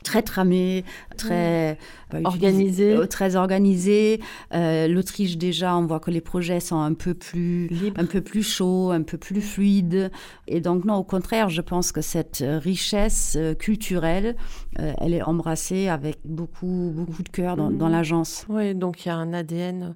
[0.03, 0.85] très tramée,
[1.17, 1.77] très
[2.23, 2.95] organisée.
[2.95, 4.21] Euh, très organisée.
[4.53, 8.43] Euh, L'Autriche déjà, on voit que les projets sont un peu plus un peu plus
[8.43, 10.09] chauds, un peu plus fluides.
[10.47, 14.37] Et donc non, au contraire, je pense que cette richesse euh, culturelle,
[14.77, 17.91] elle est embrassée avec beaucoup beaucoup de cœur dans, dans mm.
[17.91, 18.45] l'agence.
[18.47, 19.95] Oui, donc il y a un ADN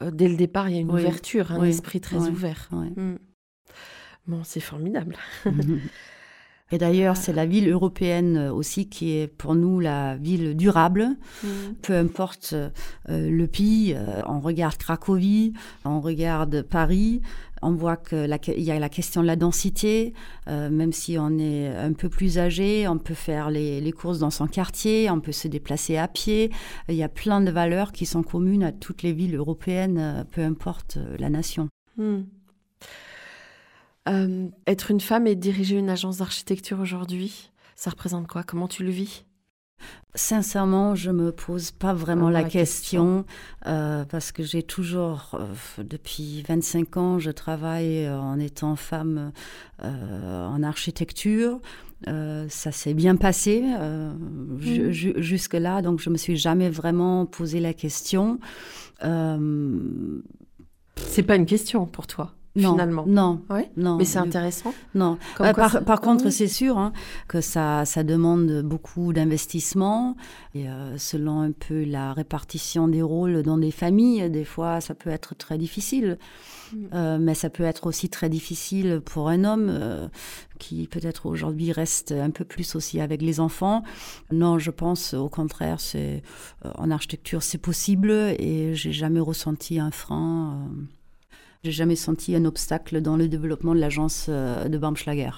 [0.00, 2.68] dès le départ, il y a une ouverture, un esprit très ouvert.
[2.72, 3.16] Mm.
[4.26, 5.16] Bon, c'est formidable.
[6.72, 11.08] Et d'ailleurs, c'est la ville européenne euh, aussi qui est pour nous la ville durable.
[11.42, 11.48] Mm.
[11.82, 12.70] Peu importe euh,
[13.08, 15.52] le pays, on regarde Cracovie,
[15.84, 17.22] on regarde Paris,
[17.62, 20.14] on voit qu'il y a la question de la densité.
[20.48, 24.30] Euh, même si on est un peu plus âgé, on peut faire les, courses dans
[24.30, 26.50] son quartier, on peut se déplacer à pied.
[26.88, 30.24] Il y a plein de valeurs qui sont communes à toutes les villes européennes, euh,
[30.24, 31.68] peu importe euh, la nation.
[34.06, 34.48] Hmm.
[34.66, 38.42] être une femme et diriger une agence d'architecture aujourd'hui, ça représente quoi?
[38.42, 39.24] Comment tu le vis?
[40.14, 43.24] Sincèrement, je me pose pas vraiment la, question,
[43.66, 45.44] euh, parce que j'ai toujours, euh,
[45.84, 49.30] depuis 25 ans, je travaille en étant femme
[49.82, 51.60] euh, en architecture.
[52.06, 54.90] ça s'est bien passé mmh.
[55.20, 58.40] jusque-là, donc je me suis jamais vraiment posé la question.
[59.00, 59.12] C'est
[61.22, 62.34] pas une question pour toi?
[62.56, 63.04] Non, finalement.
[63.06, 63.42] Non,
[63.76, 63.96] non.
[63.96, 64.74] Mais c'est intéressant.
[64.94, 65.18] Non.
[65.40, 66.92] Euh, par, contre, c'est sûr hein,
[67.28, 70.16] que ça, ça demande beaucoup d'investissement.
[70.54, 74.94] Et euh, selon un peu la répartition des rôles dans des familles, des fois, ça
[74.94, 76.18] peut être très difficile.
[76.72, 76.86] Mm.
[76.92, 80.10] Euh, mais ça peut être aussi très difficile pour un homme
[80.58, 83.84] qui peut-être aujourd'hui reste un peu plus aussi avec les enfants.
[84.32, 86.22] Non, je pense au contraire, c'est
[86.64, 90.68] en architecture, c'est possible et j'ai jamais ressenti un frein.
[91.62, 95.30] J'ai jamais senti un obstacle dans le développement de l'agence euh, de Baumschlager.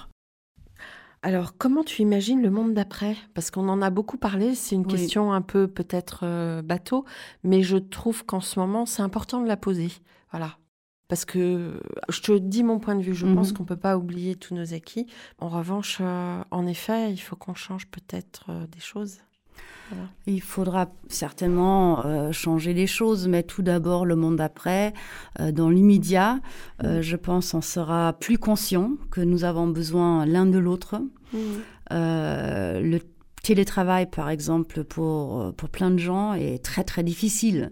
[1.21, 3.15] Alors, comment tu imagines le monde d'après?
[3.33, 7.05] Parce qu'on en a beaucoup parlé, c'est une question un peu peut-être euh, bateau,
[7.43, 9.89] mais je trouve qu'en ce moment, c'est important de la poser.
[10.31, 10.57] Voilà.
[11.09, 13.57] Parce que je te dis mon point de vue, je pense mhm.
[13.57, 15.07] qu'on ne peut pas oublier tous nos acquis.
[15.39, 19.19] En revanche, euh, en effet, il faut qu'on change peut-être des choses.
[20.25, 24.93] Il faudra certainement euh, changer les choses, mais tout d'abord le monde d'après.
[25.39, 26.39] Euh, dans l'immédiat,
[26.83, 27.01] euh, mm.
[27.01, 31.01] je pense on sera plus conscient que nous avons besoin l'un de l'autre.
[31.33, 31.37] Mm.
[31.91, 32.99] le
[33.43, 37.71] télétravail, par exemple, pour, euh, pour plein de gens est très, très difficile.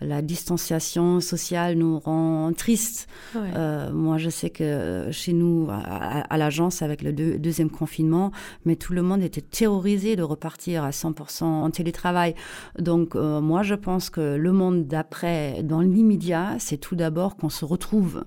[0.00, 3.06] La distanciation sociale nous rend tristes.
[3.36, 8.32] Euh, moi, je sais que chez nous, à, l'agence, avec le deuxième confinement,
[8.64, 12.34] mais tout le monde était terrorisé de repartir à 100% en télétravail.
[12.80, 17.48] Donc, euh, moi, je pense que le monde d'après, dans l'immédiat, c'est tout d'abord qu'on
[17.48, 18.24] se retrouve.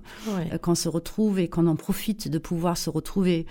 [0.62, 3.44] Qu'on se retrouve et qu'on en profite de pouvoir se retrouver.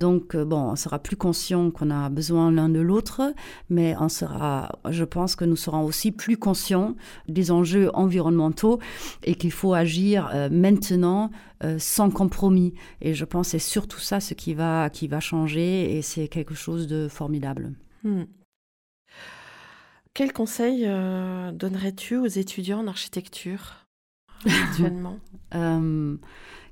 [0.00, 3.34] Donc, euh, bon, on sera plus conscient qu'on a besoin l'un de l'autre,
[3.68, 6.94] mais on sera, je pense que nous serons aussi plus conscients
[7.28, 8.78] des enjeux environnementaux
[9.24, 11.30] et qu'il faut agir euh, maintenant
[11.64, 12.74] euh, sans compromis.
[13.00, 16.28] Et je pense que c'est surtout ça ce qui va, qui va changer et c'est
[16.28, 17.72] quelque chose de formidable.
[18.04, 18.24] Hmm.
[20.14, 20.84] Quel conseil
[21.52, 23.86] donnerais-tu aux étudiants en architecture
[24.44, 25.18] actuellement?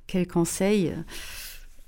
[0.05, 0.93] Quel conseil?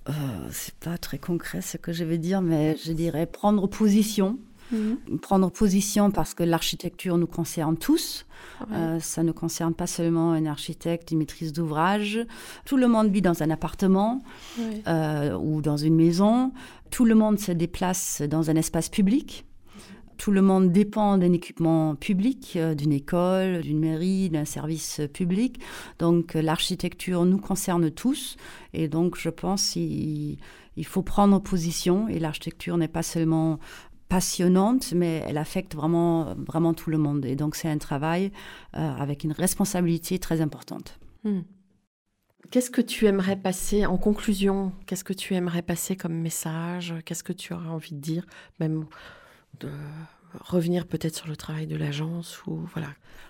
[0.09, 0.11] Euh,
[0.51, 4.39] c'est pas très concret ce que je vais dire, mais je dirais prendre position.
[4.71, 5.19] Mhm.
[5.21, 8.25] Prendre position parce que l'architecture nous concerne tous.
[8.71, 12.19] Euh, ça ne concerne pas seulement un architecte, une maîtrise d'ouvrage.
[12.65, 14.21] Tout le monde vit dans un appartement
[14.87, 16.51] euh, ou dans une maison.
[16.91, 19.45] Tout le monde se déplace dans un espace public.
[20.19, 25.59] Tout le monde dépend d'un équipement public, euh, d'une école, d'une mairie, d'un service public.
[25.97, 28.35] Donc l'architecture nous concerne tous.
[28.73, 30.37] Et donc je pense qu'il
[30.75, 32.09] il faut prendre position.
[32.09, 33.59] Et l'architecture n'est pas seulement
[34.09, 37.25] passionnante, mais elle affecte vraiment, vraiment tout le monde.
[37.25, 38.31] Et donc c'est un travail
[38.75, 40.99] euh, avec une responsabilité très importante.
[41.23, 41.41] Hmm.
[42.51, 47.23] Qu'est-ce que tu aimerais passer en conclusion Qu'est-ce que tu aimerais passer comme message Qu'est-ce
[47.23, 48.25] que tu aurais envie de dire
[49.59, 49.69] de
[50.39, 52.89] revenir peut-être sur le travail de l'agence ou voilà.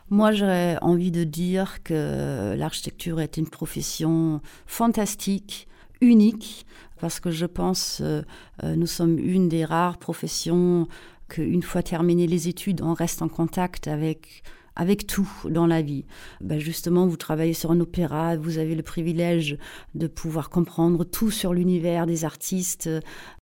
[0.10, 5.68] Moi, j'aurais envie de dire que l'architecture est une profession fantastique,
[6.02, 6.66] unique,
[7.00, 8.22] parce que je pense euh,
[8.64, 10.88] euh, nous sommes une des rares professions
[11.28, 14.44] qu'une fois terminées les études, on reste en contact avec
[14.76, 16.06] avec tout dans la vie.
[16.40, 19.58] Ben justement, vous travaillez sur un opéra, vous avez le privilège
[19.94, 22.90] de pouvoir comprendre tout sur l'univers des artistes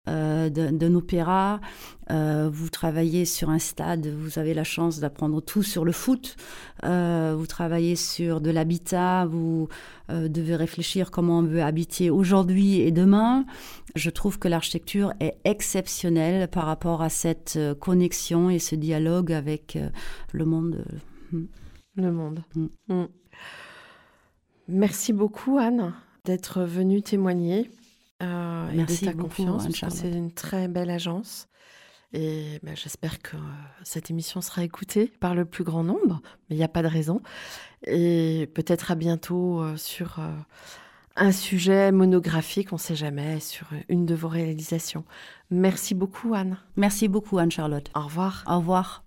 [0.10, 1.62] euh, d'un opéra.
[2.10, 6.36] Euh, vous travaillez sur un stade, vous avez la chance d'apprendre tout sur le foot.
[6.84, 9.68] Euh, vous travaillez sur de l'habitat, vous
[10.10, 13.46] euh, devez réfléchir comment on veut habiter aujourd'hui et demain.
[13.96, 19.78] Je trouve que l'architecture est exceptionnelle par rapport à cette connexion et ce dialogue avec
[20.32, 20.86] le monde.
[21.96, 22.44] Le monde.
[22.56, 22.68] Mm.
[22.90, 23.08] Mm.
[24.70, 25.94] Merci beaucoup, Anne,
[26.26, 27.72] d'être venue témoigner
[28.22, 29.68] euh, et de ta confiance.
[29.90, 31.48] C'est une très belle agence.
[32.14, 33.36] Et ben, j'espère que
[33.84, 36.88] cette émission sera écoutée par le plus grand nombre, mais il n'y a pas de
[36.88, 37.22] raison.
[37.86, 40.32] Et peut-être à bientôt euh, sur euh,
[41.16, 45.04] un sujet monographique, on ne sait jamais, sur une de vos réalisations.
[45.50, 46.58] Merci beaucoup, Anne.
[46.78, 47.92] Merci beaucoup, Anne-Charlotte.
[47.94, 48.44] Au revoir.
[48.48, 49.07] Au revoir.